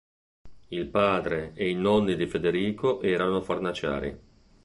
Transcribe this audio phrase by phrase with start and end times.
[0.69, 4.19] Il padre e i nonni di Federico erano “fornaciari”.